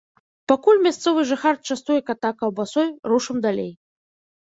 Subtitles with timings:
[0.51, 3.71] Пакуль мясцовы жыхар частуе ката каўбасой, рушым далей.